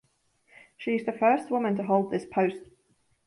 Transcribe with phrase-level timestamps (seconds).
[0.77, 2.63] She is the first woman to hold this post.